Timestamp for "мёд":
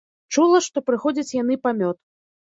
1.85-1.97